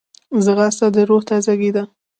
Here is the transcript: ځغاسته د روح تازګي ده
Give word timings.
ځغاسته 0.45 0.87
د 0.95 0.97
روح 1.09 1.21
تازګي 1.29 1.71
ده 1.75 1.83